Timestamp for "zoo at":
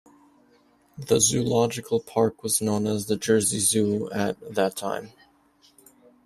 3.59-4.35